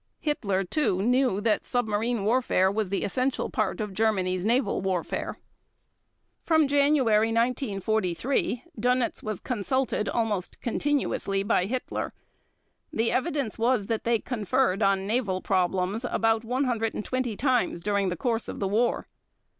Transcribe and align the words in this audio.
Hitler, 0.19 0.63
too, 0.63 1.03
knew 1.03 1.39
that 1.41 1.63
submarine 1.63 2.25
warfare 2.25 2.71
was 2.71 2.89
the 2.89 3.03
essential 3.03 3.51
part 3.51 3.79
of 3.79 3.93
Germany's 3.93 4.43
naval 4.43 4.81
warfare. 4.81 5.37
From 6.43 6.67
January 6.67 7.27
1943, 7.27 8.63
Dönitz 8.79 9.21
was 9.21 9.39
consulted 9.39 10.09
almost 10.09 10.59
continuously 10.59 11.43
by 11.43 11.65
Hitler. 11.65 12.11
The 12.91 13.11
evidence 13.11 13.59
was 13.59 13.85
that 13.85 14.03
they 14.03 14.17
conferred 14.17 14.81
on 14.81 15.05
naval 15.05 15.39
problems 15.39 16.03
about 16.03 16.43
120 16.43 17.37
times 17.37 17.81
during 17.81 18.09
the 18.09 18.17
course 18.17 18.47
of 18.47 18.59
the 18.59 18.67
war. 18.67 19.05